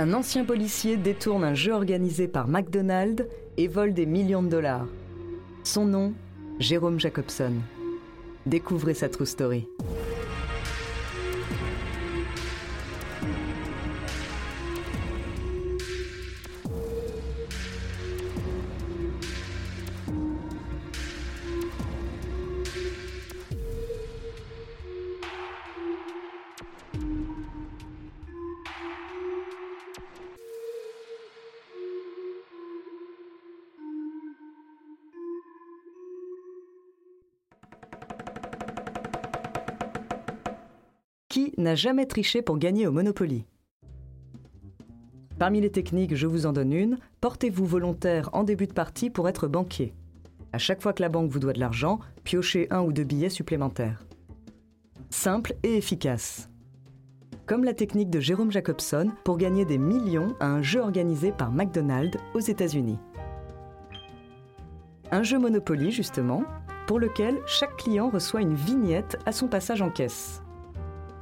Un 0.00 0.12
ancien 0.12 0.44
policier 0.44 0.96
détourne 0.96 1.42
un 1.42 1.54
jeu 1.54 1.72
organisé 1.72 2.28
par 2.28 2.46
McDonald's 2.46 3.26
et 3.56 3.66
vole 3.66 3.94
des 3.94 4.06
millions 4.06 4.44
de 4.44 4.48
dollars. 4.48 4.86
Son 5.64 5.86
nom, 5.86 6.14
Jérôme 6.60 7.00
Jacobson. 7.00 7.54
Découvrez 8.46 8.94
sa 8.94 9.08
true 9.08 9.26
story. 9.26 9.66
N'a 41.56 41.74
jamais 41.74 42.06
triché 42.06 42.42
pour 42.42 42.58
gagner 42.58 42.86
au 42.86 42.92
Monopoly 42.92 43.44
Parmi 45.38 45.60
les 45.60 45.70
techniques, 45.70 46.16
je 46.16 46.26
vous 46.26 46.46
en 46.46 46.52
donne 46.52 46.72
une. 46.72 46.98
Portez-vous 47.20 47.64
volontaire 47.64 48.28
en 48.32 48.42
début 48.42 48.66
de 48.66 48.72
partie 48.72 49.08
pour 49.08 49.28
être 49.28 49.46
banquier. 49.46 49.94
À 50.52 50.58
chaque 50.58 50.82
fois 50.82 50.92
que 50.92 51.02
la 51.02 51.08
banque 51.08 51.30
vous 51.30 51.38
doit 51.38 51.52
de 51.52 51.60
l'argent, 51.60 52.00
piochez 52.24 52.66
un 52.70 52.80
ou 52.80 52.92
deux 52.92 53.04
billets 53.04 53.28
supplémentaires. 53.28 54.04
Simple 55.10 55.54
et 55.62 55.76
efficace. 55.76 56.48
Comme 57.46 57.64
la 57.64 57.74
technique 57.74 58.10
de 58.10 58.20
Jérôme 58.20 58.50
Jacobson 58.50 59.10
pour 59.24 59.38
gagner 59.38 59.64
des 59.64 59.78
millions 59.78 60.34
à 60.40 60.46
un 60.46 60.62
jeu 60.62 60.80
organisé 60.80 61.30
par 61.30 61.52
McDonald's 61.52 62.18
aux 62.34 62.40
États-Unis. 62.40 62.98
Un 65.12 65.22
jeu 65.22 65.38
Monopoly, 65.38 65.92
justement, 65.92 66.42
pour 66.86 66.98
lequel 66.98 67.38
chaque 67.46 67.76
client 67.76 68.10
reçoit 68.10 68.42
une 68.42 68.54
vignette 68.54 69.18
à 69.24 69.32
son 69.32 69.46
passage 69.46 69.82
en 69.82 69.90
caisse. 69.90 70.42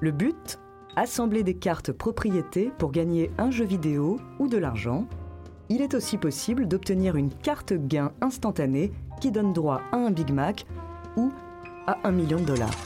Le 0.01 0.11
but 0.11 0.59
Assembler 0.95 1.43
des 1.43 1.55
cartes 1.55 1.91
propriétés 1.91 2.71
pour 2.79 2.93
gagner 2.93 3.31
un 3.39 3.51
jeu 3.51 3.65
vidéo 3.65 4.19
ou 4.39 4.47
de 4.47 4.59
l'argent. 4.59 5.07
Il 5.71 5.81
est 5.81 5.95
aussi 5.95 6.19
possible 6.19 6.69
d'obtenir 6.69 7.17
une 7.17 7.31
carte 7.31 7.73
gain 7.73 8.13
instantanée 8.21 8.93
qui 9.21 9.31
donne 9.31 9.55
droit 9.55 9.81
à 9.93 9.97
un 9.97 10.11
Big 10.11 10.33
Mac 10.33 10.67
ou 11.17 11.33
à 11.87 11.99
un 12.05 12.13
million 12.13 12.39
de 12.39 12.45
dollars. 12.45 12.77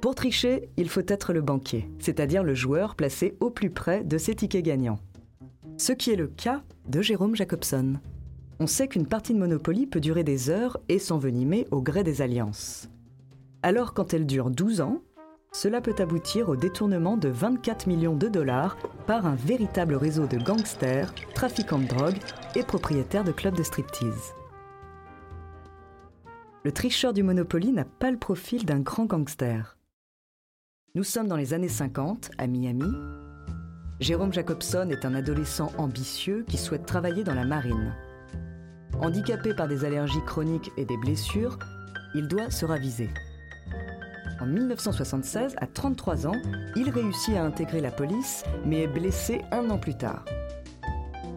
Pour 0.00 0.14
tricher, 0.14 0.70
il 0.78 0.88
faut 0.88 1.06
être 1.06 1.34
le 1.34 1.42
banquier, 1.42 1.90
c'est-à-dire 1.98 2.42
le 2.42 2.54
joueur 2.54 2.94
placé 2.94 3.36
au 3.40 3.50
plus 3.50 3.70
près 3.70 4.02
de 4.02 4.16
ses 4.16 4.34
tickets 4.34 4.64
gagnants. 4.64 4.98
Ce 5.76 5.92
qui 5.92 6.10
est 6.10 6.16
le 6.16 6.28
cas 6.28 6.62
de 6.88 7.02
Jérôme 7.02 7.36
Jacobson. 7.36 7.94
On 8.60 8.66
sait 8.66 8.88
qu'une 8.88 9.06
partie 9.06 9.34
de 9.34 9.38
Monopoly 9.38 9.86
peut 9.86 10.00
durer 10.00 10.24
des 10.24 10.48
heures 10.48 10.78
et 10.88 10.98
s'envenimer 10.98 11.66
au 11.70 11.82
gré 11.82 12.02
des 12.02 12.22
alliances. 12.22 12.91
Alors 13.62 13.94
quand 13.94 14.12
elle 14.12 14.26
dure 14.26 14.50
12 14.50 14.80
ans, 14.80 15.02
cela 15.52 15.80
peut 15.80 15.94
aboutir 15.98 16.48
au 16.48 16.56
détournement 16.56 17.16
de 17.16 17.28
24 17.28 17.86
millions 17.86 18.16
de 18.16 18.26
dollars 18.26 18.76
par 19.06 19.26
un 19.26 19.34
véritable 19.34 19.94
réseau 19.94 20.26
de 20.26 20.38
gangsters, 20.38 21.14
trafiquants 21.34 21.78
de 21.78 21.86
drogue 21.86 22.18
et 22.56 22.62
propriétaires 22.62 23.22
de 23.22 23.32
clubs 23.32 23.54
de 23.54 23.62
striptease. 23.62 24.34
Le 26.64 26.72
tricheur 26.72 27.12
du 27.12 27.22
Monopoly 27.22 27.72
n'a 27.72 27.84
pas 27.84 28.10
le 28.10 28.18
profil 28.18 28.64
d'un 28.64 28.80
grand 28.80 29.04
gangster. 29.04 29.76
Nous 30.94 31.04
sommes 31.04 31.28
dans 31.28 31.36
les 31.36 31.54
années 31.54 31.68
50, 31.68 32.30
à 32.38 32.46
Miami. 32.46 32.90
Jérôme 34.00 34.32
Jacobson 34.32 34.88
est 34.90 35.04
un 35.04 35.14
adolescent 35.14 35.72
ambitieux 35.78 36.44
qui 36.48 36.56
souhaite 36.56 36.86
travailler 36.86 37.24
dans 37.24 37.34
la 37.34 37.44
marine. 37.44 37.94
Handicapé 39.00 39.54
par 39.54 39.68
des 39.68 39.84
allergies 39.84 40.24
chroniques 40.24 40.70
et 40.76 40.84
des 40.84 40.96
blessures, 40.96 41.58
il 42.14 42.26
doit 42.28 42.50
se 42.50 42.64
raviser. 42.64 43.10
En 44.42 44.46
1976, 44.46 45.54
à 45.58 45.68
33 45.68 46.26
ans, 46.26 46.42
il 46.74 46.90
réussit 46.90 47.36
à 47.36 47.44
intégrer 47.44 47.80
la 47.80 47.92
police, 47.92 48.42
mais 48.66 48.82
est 48.82 48.88
blessé 48.88 49.40
un 49.52 49.70
an 49.70 49.78
plus 49.78 49.94
tard. 49.94 50.24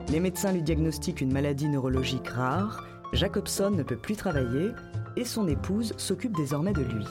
Les 0.09 0.19
médecins 0.19 0.51
lui 0.51 0.63
diagnostiquent 0.63 1.21
une 1.21 1.31
maladie 1.31 1.69
neurologique 1.69 2.27
rare, 2.27 2.83
Jacobson 3.13 3.69
ne 3.69 3.83
peut 3.83 3.95
plus 3.95 4.15
travailler 4.15 4.71
et 5.17 5.23
son 5.23 5.47
épouse 5.47 5.93
s'occupe 5.97 6.35
désormais 6.35 6.73
de 6.73 6.81
lui. 6.81 7.05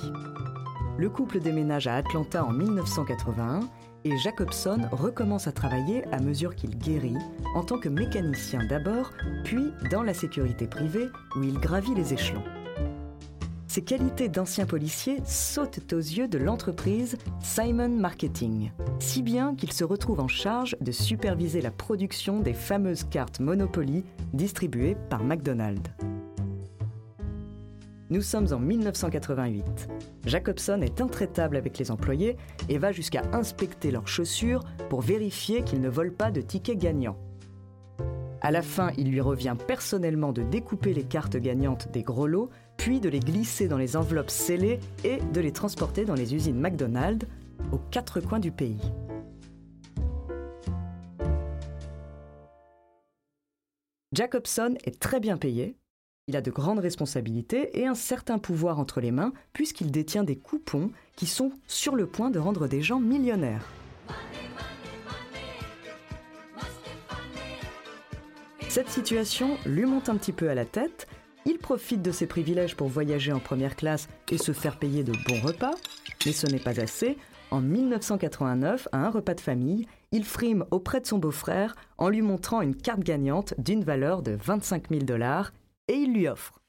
Le 0.98 1.08
couple 1.08 1.38
déménage 1.38 1.86
à 1.86 1.94
Atlanta 1.94 2.44
en 2.44 2.52
1981 2.52 3.60
et 4.02 4.18
Jacobson 4.18 4.80
recommence 4.90 5.46
à 5.46 5.52
travailler 5.52 6.04
à 6.10 6.18
mesure 6.18 6.56
qu'il 6.56 6.76
guérit, 6.76 7.18
en 7.54 7.62
tant 7.62 7.78
que 7.78 7.88
mécanicien 7.88 8.64
d'abord, 8.68 9.12
puis 9.44 9.70
dans 9.92 10.02
la 10.02 10.12
sécurité 10.12 10.66
privée 10.66 11.08
où 11.36 11.44
il 11.44 11.60
gravit 11.60 11.94
les 11.94 12.12
échelons 12.12 12.42
ses 13.74 13.82
qualités 13.82 14.28
d'ancien 14.28 14.66
policier 14.66 15.20
sautent 15.26 15.92
aux 15.92 15.98
yeux 15.98 16.28
de 16.28 16.38
l'entreprise 16.38 17.18
Simon 17.40 17.88
Marketing, 17.88 18.70
si 19.00 19.20
bien 19.20 19.56
qu'il 19.56 19.72
se 19.72 19.82
retrouve 19.82 20.20
en 20.20 20.28
charge 20.28 20.76
de 20.80 20.92
superviser 20.92 21.60
la 21.60 21.72
production 21.72 22.38
des 22.38 22.52
fameuses 22.52 23.02
cartes 23.02 23.40
Monopoly 23.40 24.04
distribuées 24.32 24.96
par 25.10 25.24
McDonald's. 25.24 25.90
Nous 28.10 28.22
sommes 28.22 28.46
en 28.52 28.60
1988. 28.60 29.88
Jacobson 30.24 30.80
est 30.80 31.00
intraitable 31.00 31.56
avec 31.56 31.76
les 31.76 31.90
employés 31.90 32.36
et 32.68 32.78
va 32.78 32.92
jusqu'à 32.92 33.22
inspecter 33.32 33.90
leurs 33.90 34.06
chaussures 34.06 34.62
pour 34.88 35.00
vérifier 35.00 35.64
qu'ils 35.64 35.80
ne 35.80 35.88
volent 35.88 36.14
pas 36.16 36.30
de 36.30 36.42
tickets 36.42 36.78
gagnants. 36.78 37.18
À 38.44 38.50
la 38.50 38.60
fin, 38.60 38.90
il 38.98 39.10
lui 39.10 39.22
revient 39.22 39.56
personnellement 39.66 40.30
de 40.30 40.42
découper 40.42 40.92
les 40.92 41.04
cartes 41.04 41.38
gagnantes 41.38 41.90
des 41.92 42.02
gros 42.02 42.26
lots 42.26 42.50
puis 42.84 43.00
de 43.00 43.08
les 43.08 43.20
glisser 43.20 43.66
dans 43.66 43.78
les 43.78 43.96
enveloppes 43.96 44.28
scellées 44.28 44.78
et 45.04 45.16
de 45.16 45.40
les 45.40 45.52
transporter 45.52 46.04
dans 46.04 46.12
les 46.12 46.34
usines 46.34 46.60
McDonald's 46.60 47.26
aux 47.72 47.78
quatre 47.78 48.20
coins 48.20 48.40
du 48.40 48.52
pays. 48.52 48.76
Jacobson 54.12 54.74
est 54.84 55.00
très 55.00 55.18
bien 55.18 55.38
payé, 55.38 55.78
il 56.28 56.36
a 56.36 56.42
de 56.42 56.50
grandes 56.50 56.78
responsabilités 56.78 57.80
et 57.80 57.86
un 57.86 57.94
certain 57.94 58.38
pouvoir 58.38 58.78
entre 58.78 59.00
les 59.00 59.12
mains 59.12 59.32
puisqu'il 59.54 59.90
détient 59.90 60.22
des 60.22 60.36
coupons 60.36 60.90
qui 61.16 61.24
sont 61.24 61.52
sur 61.66 61.96
le 61.96 62.06
point 62.06 62.28
de 62.28 62.38
rendre 62.38 62.68
des 62.68 62.82
gens 62.82 63.00
millionnaires. 63.00 63.66
Cette 68.68 68.90
situation 68.90 69.56
lui 69.64 69.86
monte 69.86 70.10
un 70.10 70.16
petit 70.16 70.32
peu 70.32 70.50
à 70.50 70.54
la 70.54 70.66
tête 70.66 71.06
il 71.46 71.58
profite 71.58 72.02
de 72.02 72.10
ses 72.10 72.26
privilèges 72.26 72.76
pour 72.76 72.88
voyager 72.88 73.32
en 73.32 73.40
première 73.40 73.76
classe 73.76 74.08
et 74.30 74.38
se 74.38 74.52
faire 74.52 74.78
payer 74.78 75.04
de 75.04 75.12
bons 75.28 75.40
repas, 75.40 75.74
mais 76.24 76.32
ce 76.32 76.46
n'est 76.46 76.58
pas 76.58 76.80
assez. 76.80 77.16
En 77.50 77.60
1989, 77.60 78.88
à 78.92 78.98
un 78.98 79.10
repas 79.10 79.34
de 79.34 79.40
famille, 79.40 79.86
il 80.12 80.24
frime 80.24 80.64
auprès 80.70 81.00
de 81.00 81.06
son 81.06 81.18
beau-frère 81.18 81.74
en 81.98 82.08
lui 82.08 82.22
montrant 82.22 82.62
une 82.62 82.74
carte 82.74 83.00
gagnante 83.00 83.54
d'une 83.58 83.84
valeur 83.84 84.22
de 84.22 84.32
25 84.32 84.88
000 84.90 85.02
dollars 85.02 85.52
et 85.88 85.94
il 85.94 86.12
lui 86.12 86.28
offre. 86.28 86.60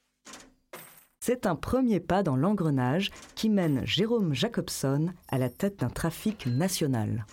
C'est 1.19 1.47
un 1.47 1.55
premier 1.55 1.99
pas 1.99 2.21
dans 2.21 2.35
l'engrenage 2.35 3.09
qui 3.33 3.49
mène 3.49 3.81
Jérôme 3.83 4.35
Jacobson 4.35 5.07
à 5.27 5.39
la 5.39 5.49
tête 5.49 5.79
d'un 5.79 5.89
trafic 5.89 6.45
national. 6.45 7.25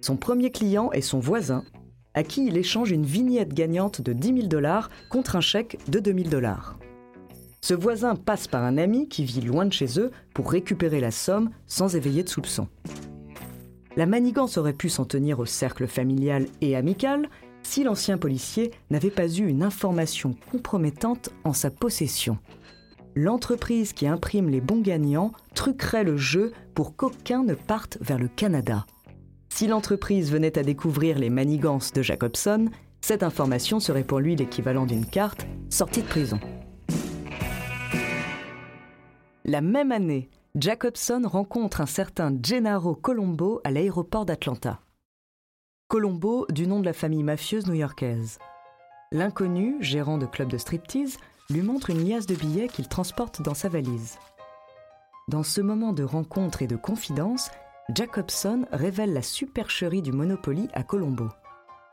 Son 0.00 0.16
premier 0.16 0.50
client 0.50 0.90
est 0.90 1.00
son 1.00 1.20
voisin, 1.20 1.64
à 2.16 2.24
qui 2.24 2.46
il 2.46 2.56
échange 2.56 2.90
une 2.90 3.06
vignette 3.06 3.54
gagnante 3.54 4.00
de 4.00 4.12
10 4.12 4.34
000 4.34 4.46
dollars 4.48 4.90
contre 5.10 5.36
un 5.36 5.40
chèque 5.40 5.78
de 5.88 6.00
2 6.00 6.12
000 6.12 6.28
dollars. 6.30 6.76
Ce 7.60 7.74
voisin 7.74 8.16
passe 8.16 8.48
par 8.48 8.64
un 8.64 8.78
ami 8.78 9.08
qui 9.08 9.24
vit 9.24 9.42
loin 9.42 9.66
de 9.66 9.72
chez 9.72 10.00
eux 10.00 10.10
pour 10.34 10.50
récupérer 10.50 11.00
la 11.00 11.10
somme 11.10 11.50
sans 11.66 11.94
éveiller 11.94 12.22
de 12.22 12.28
soupçons. 12.28 12.68
La 13.96 14.06
manigance 14.06 14.56
aurait 14.56 14.72
pu 14.72 14.88
s'en 14.88 15.04
tenir 15.04 15.40
au 15.40 15.46
cercle 15.46 15.86
familial 15.86 16.46
et 16.60 16.74
amical 16.74 17.28
si 17.62 17.84
l'ancien 17.84 18.18
policier 18.18 18.70
n'avait 18.90 19.10
pas 19.10 19.28
eu 19.28 19.46
une 19.46 19.62
information 19.62 20.36
compromettante 20.50 21.30
en 21.44 21.52
sa 21.52 21.70
possession. 21.70 22.38
L'entreprise 23.14 23.92
qui 23.92 24.06
imprime 24.06 24.48
les 24.48 24.60
bons 24.60 24.80
gagnants 24.80 25.32
truquerait 25.54 26.04
le 26.04 26.16
jeu 26.16 26.52
pour 26.74 26.96
qu'aucun 26.96 27.42
ne 27.42 27.54
parte 27.54 27.98
vers 28.00 28.18
le 28.18 28.28
Canada. 28.28 28.86
Si 29.56 29.66
l'entreprise 29.66 30.30
venait 30.30 30.58
à 30.58 30.62
découvrir 30.62 31.18
les 31.18 31.30
manigances 31.30 31.90
de 31.94 32.02
Jacobson, 32.02 32.68
cette 33.00 33.22
information 33.22 33.80
serait 33.80 34.04
pour 34.04 34.20
lui 34.20 34.36
l'équivalent 34.36 34.84
d'une 34.84 35.06
carte 35.06 35.46
sortie 35.70 36.02
de 36.02 36.06
prison. 36.06 36.38
La 39.46 39.62
même 39.62 39.92
année, 39.92 40.28
Jacobson 40.56 41.22
rencontre 41.24 41.80
un 41.80 41.86
certain 41.86 42.36
Gennaro 42.42 42.94
Colombo 42.94 43.62
à 43.64 43.70
l'aéroport 43.70 44.26
d'Atlanta. 44.26 44.78
Colombo, 45.88 46.46
du 46.50 46.66
nom 46.66 46.80
de 46.80 46.84
la 46.84 46.92
famille 46.92 47.22
mafieuse 47.22 47.66
new-yorkaise. 47.66 48.38
L'inconnu, 49.10 49.78
gérant 49.80 50.18
de 50.18 50.26
club 50.26 50.50
de 50.50 50.58
striptease, 50.58 51.16
lui 51.48 51.62
montre 51.62 51.88
une 51.88 52.06
liasse 52.06 52.26
de 52.26 52.34
billets 52.34 52.68
qu'il 52.68 52.88
transporte 52.88 53.40
dans 53.40 53.54
sa 53.54 53.70
valise. 53.70 54.18
Dans 55.28 55.42
ce 55.42 55.62
moment 55.62 55.94
de 55.94 56.02
rencontre 56.02 56.60
et 56.60 56.66
de 56.66 56.76
confidence, 56.76 57.50
Jacobson 57.94 58.66
révèle 58.72 59.12
la 59.12 59.22
supercherie 59.22 60.02
du 60.02 60.10
Monopoly 60.10 60.68
à 60.74 60.82
Colombo. 60.82 61.28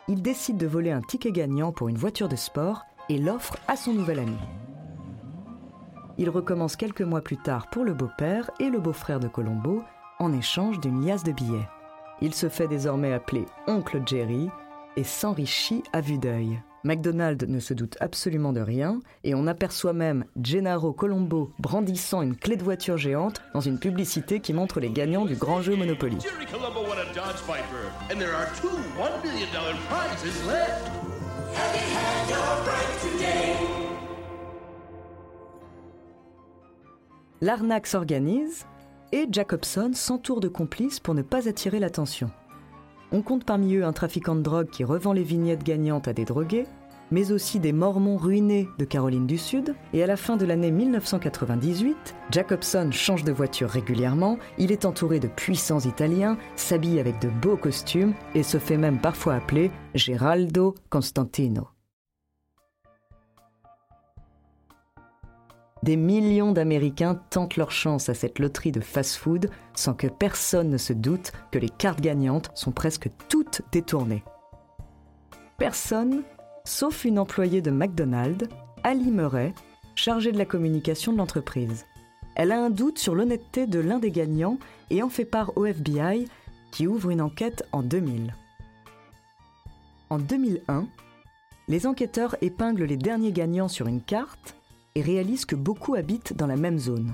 Il 0.07 0.23
décide 0.23 0.57
de 0.57 0.65
voler 0.65 0.89
un 0.89 1.01
ticket 1.01 1.31
gagnant 1.31 1.71
pour 1.71 1.87
une 1.87 1.97
voiture 1.97 2.27
de 2.27 2.35
sport 2.35 2.81
et 3.09 3.19
l'offre 3.19 3.57
à 3.67 3.75
son 3.75 3.93
nouvel 3.93 4.19
ami. 4.19 4.37
Il 6.17 6.31
recommence 6.31 6.75
quelques 6.75 7.03
mois 7.03 7.21
plus 7.21 7.37
tard 7.37 7.69
pour 7.69 7.83
le 7.83 7.93
beau-père 7.93 8.49
et 8.59 8.69
le 8.69 8.79
beau-frère 8.79 9.19
de 9.19 9.27
Colombo 9.27 9.83
en 10.17 10.33
échange 10.33 10.79
d'une 10.79 11.05
liasse 11.05 11.23
de 11.23 11.31
billets. 11.31 11.69
Il 12.21 12.33
se 12.33 12.49
fait 12.49 12.67
désormais 12.67 13.13
appeler 13.13 13.45
Oncle 13.67 14.01
Jerry 14.03 14.49
et 14.95 15.03
s'enrichit 15.03 15.83
à 15.93 16.01
vue 16.01 16.17
d'œil. 16.17 16.59
McDonald 16.83 17.47
ne 17.47 17.59
se 17.59 17.73
doute 17.73 17.95
absolument 18.01 18.51
de 18.51 18.59
rien 18.59 18.99
et 19.23 19.35
on 19.35 19.47
aperçoit 19.47 19.93
même 19.93 20.25
Gennaro 20.41 20.91
Colombo 20.91 21.51
brandissant 21.59 22.21
une 22.21 22.35
clé 22.35 22.57
de 22.57 22.63
voiture 22.63 22.97
géante 22.97 23.41
dans 23.53 23.61
une 23.61 23.79
publicité 23.79 24.41
qui 24.41 24.53
montre 24.53 24.81
les 24.81 24.89
gagnants 24.89 25.25
du 25.25 25.35
grand 25.35 25.61
jeu 25.61 25.75
Monopoly. 25.75 26.17
L'arnaque 37.41 37.87
s'organise 37.87 38.65
et 39.13 39.27
Jacobson 39.31 39.91
s'entoure 39.93 40.39
de 40.39 40.47
complices 40.47 40.99
pour 40.99 41.13
ne 41.13 41.21
pas 41.21 41.47
attirer 41.47 41.79
l'attention. 41.79 42.31
On 43.15 43.21
compte 43.21 43.45
parmi 43.45 43.75
eux 43.75 43.85
un 43.85 43.93
trafiquant 43.93 44.35
de 44.35 44.41
drogue 44.41 44.71
qui 44.71 44.83
revend 44.83 45.13
les 45.13 45.21
vignettes 45.21 45.63
gagnantes 45.63 46.07
à 46.07 46.13
des 46.13 46.25
drogués, 46.25 46.65
mais 47.11 47.31
aussi 47.31 47.59
des 47.59 47.71
mormons 47.71 48.17
ruinés 48.17 48.67
de 48.79 48.85
Caroline 48.85 49.27
du 49.27 49.37
Sud. 49.37 49.75
Et 49.93 50.01
à 50.01 50.07
la 50.07 50.17
fin 50.17 50.35
de 50.35 50.45
l'année 50.45 50.71
1998, 50.71 52.15
Jacobson 52.31 52.89
change 52.91 53.23
de 53.23 53.31
voiture 53.31 53.69
régulièrement, 53.69 54.39
il 54.57 54.71
est 54.71 54.85
entouré 54.85 55.19
de 55.19 55.27
puissants 55.27 55.81
Italiens, 55.81 56.39
s'habille 56.55 56.99
avec 56.99 57.21
de 57.21 57.29
beaux 57.29 57.55
costumes 57.55 58.13
et 58.33 58.41
se 58.41 58.57
fait 58.57 58.77
même 58.77 58.99
parfois 58.99 59.35
appeler 59.35 59.69
Geraldo 59.93 60.73
Constantino. 60.89 61.72
Des 65.83 65.97
millions 65.97 66.53
d'Américains 66.53 67.15
tentent 67.29 67.57
leur 67.57 67.69
chance 67.69 68.07
à 68.07 68.13
cette 68.13 68.39
loterie 68.39 68.71
de 68.71 68.79
fast-food 68.79 69.49
sans 69.75 69.93
que 69.93 70.07
personne 70.07 70.69
ne 70.69 70.77
se 70.77 70.93
doute 70.93 71.33
que 71.51 71.59
les 71.59 71.67
cartes 71.67 71.99
gagnantes 71.99 72.51
sont 72.55 72.71
presque 72.71 73.09
toutes 73.27 73.63
détournées. 73.73 74.23
Personne, 75.57 76.23
sauf 76.63 77.03
une 77.03 77.19
employée 77.19 77.61
de 77.61 77.69
McDonald's, 77.69 78.47
Ali 78.85 79.11
Murray, 79.11 79.53
chargée 79.93 80.31
de 80.31 80.37
la 80.37 80.45
communication 80.45 81.11
de 81.11 81.17
l'entreprise. 81.17 81.85
Elle 82.37 82.53
a 82.53 82.63
un 82.63 82.69
doute 82.69 82.97
sur 82.97 83.13
l'honnêteté 83.13 83.67
de 83.67 83.79
l'un 83.79 83.99
des 83.99 84.11
gagnants 84.11 84.59
et 84.89 85.03
en 85.03 85.09
fait 85.09 85.25
part 85.25 85.51
au 85.57 85.65
FBI 85.65 86.29
qui 86.71 86.87
ouvre 86.87 87.09
une 87.09 87.21
enquête 87.21 87.67
en 87.73 87.83
2000. 87.83 88.33
En 90.09 90.17
2001, 90.17 90.87
les 91.67 91.87
enquêteurs 91.87 92.37
épinglent 92.39 92.85
les 92.85 92.95
derniers 92.95 93.33
gagnants 93.33 93.67
sur 93.67 93.87
une 93.87 94.01
carte 94.01 94.55
et 94.95 95.01
réalise 95.01 95.45
que 95.45 95.55
beaucoup 95.55 95.95
habitent 95.95 96.35
dans 96.35 96.47
la 96.47 96.55
même 96.55 96.79
zone. 96.79 97.13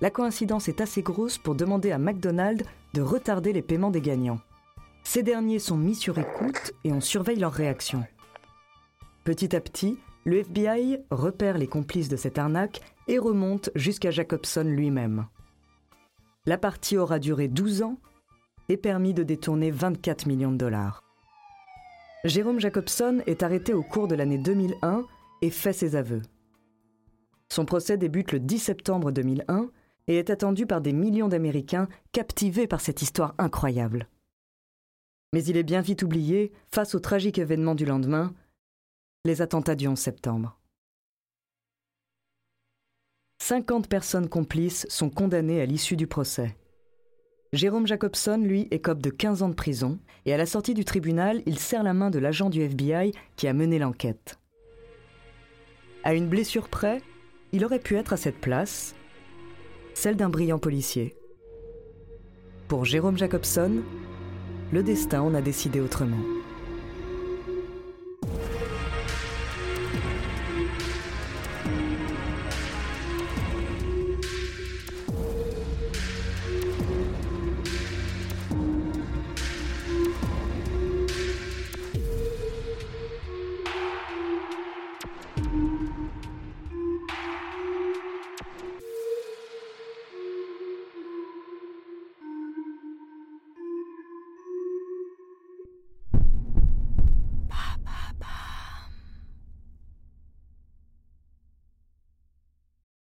La 0.00 0.10
coïncidence 0.10 0.68
est 0.68 0.80
assez 0.80 1.02
grosse 1.02 1.38
pour 1.38 1.54
demander 1.54 1.92
à 1.92 1.98
McDonald's 1.98 2.64
de 2.94 3.02
retarder 3.02 3.52
les 3.52 3.62
paiements 3.62 3.90
des 3.90 4.00
gagnants. 4.00 4.40
Ces 5.04 5.22
derniers 5.22 5.58
sont 5.58 5.76
mis 5.76 5.94
sur 5.94 6.18
écoute 6.18 6.72
et 6.84 6.92
on 6.92 7.00
surveille 7.00 7.38
leur 7.38 7.52
réaction. 7.52 8.04
Petit 9.24 9.54
à 9.54 9.60
petit, 9.60 9.98
le 10.24 10.38
FBI 10.38 10.98
repère 11.10 11.58
les 11.58 11.66
complices 11.66 12.08
de 12.08 12.16
cette 12.16 12.38
arnaque 12.38 12.80
et 13.08 13.18
remonte 13.18 13.70
jusqu'à 13.74 14.10
Jacobson 14.10 14.64
lui-même. 14.64 15.26
La 16.46 16.58
partie 16.58 16.96
aura 16.96 17.18
duré 17.18 17.48
12 17.48 17.82
ans 17.82 17.98
et 18.68 18.76
permis 18.76 19.14
de 19.14 19.22
détourner 19.22 19.70
24 19.70 20.26
millions 20.26 20.52
de 20.52 20.56
dollars. 20.56 21.02
Jérôme 22.24 22.60
Jacobson 22.60 23.22
est 23.26 23.42
arrêté 23.42 23.72
au 23.74 23.82
cours 23.82 24.08
de 24.08 24.14
l'année 24.14 24.38
2001 24.38 25.04
et 25.42 25.50
fait 25.50 25.72
ses 25.72 25.96
aveux. 25.96 26.22
Son 27.52 27.64
procès 27.64 27.96
débute 27.96 28.32
le 28.32 28.40
10 28.40 28.58
septembre 28.58 29.10
2001 29.10 29.70
et 30.06 30.16
est 30.16 30.30
attendu 30.30 30.66
par 30.66 30.80
des 30.80 30.92
millions 30.92 31.28
d'Américains 31.28 31.88
captivés 32.12 32.66
par 32.66 32.80
cette 32.80 33.02
histoire 33.02 33.34
incroyable. 33.38 34.08
Mais 35.32 35.44
il 35.44 35.56
est 35.56 35.64
bien 35.64 35.80
vite 35.80 36.02
oublié 36.02 36.52
face 36.68 36.94
au 36.94 37.00
tragique 37.00 37.38
événement 37.38 37.74
du 37.74 37.84
lendemain, 37.84 38.34
les 39.24 39.42
attentats 39.42 39.74
du 39.74 39.86
11 39.86 39.98
septembre. 39.98 40.58
50 43.42 43.88
personnes 43.88 44.28
complices 44.28 44.86
sont 44.88 45.10
condamnées 45.10 45.60
à 45.60 45.66
l'issue 45.66 45.96
du 45.96 46.06
procès. 46.06 46.56
Jérôme 47.52 47.86
Jacobson, 47.86 48.36
lui, 48.36 48.68
écope 48.70 49.02
de 49.02 49.10
15 49.10 49.42
ans 49.42 49.48
de 49.48 49.54
prison, 49.54 49.98
et 50.24 50.32
à 50.32 50.36
la 50.36 50.46
sortie 50.46 50.74
du 50.74 50.84
tribunal, 50.84 51.42
il 51.46 51.58
serre 51.58 51.82
la 51.82 51.94
main 51.94 52.10
de 52.10 52.20
l'agent 52.20 52.48
du 52.48 52.60
FBI 52.62 53.12
qui 53.34 53.48
a 53.48 53.52
mené 53.52 53.80
l'enquête. 53.80 54.38
À 56.04 56.14
une 56.14 56.28
blessure 56.28 56.68
près, 56.68 57.02
il 57.52 57.64
aurait 57.64 57.80
pu 57.80 57.96
être 57.96 58.12
à 58.12 58.16
cette 58.16 58.40
place, 58.40 58.94
celle 59.94 60.16
d'un 60.16 60.28
brillant 60.28 60.58
policier. 60.58 61.16
Pour 62.68 62.84
Jérôme 62.84 63.18
Jacobson, 63.18 63.82
le 64.72 64.82
destin 64.82 65.22
en 65.22 65.34
a 65.34 65.40
décidé 65.42 65.80
autrement. 65.80 66.39